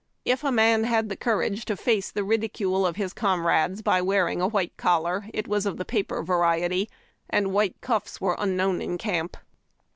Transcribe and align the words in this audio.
If 0.25 0.43
a 0.43 0.51
man 0.51 0.85
had 0.85 1.09
the 1.09 1.15
courage 1.15 1.63
to 1.65 1.77
face 1.77 2.09
the 2.09 2.23
ridicule 2.23 2.87
of 2.87 2.95
his 2.95 3.13
comrades 3.13 3.83
by 3.83 4.01
wearing 4.01 4.41
a 4.41 4.47
white 4.47 4.75
collar, 4.75 5.25
it 5.31 5.47
was 5.47 5.67
of 5.67 5.77
the 5.77 5.85
paper 5.85 6.23
variety, 6.23 6.89
and 7.29 7.53
white 7.53 7.79
cuffs 7.81 8.19
were 8.19 8.35
unknown 8.39 8.81
in 8.81 8.97
camp. 8.97 9.37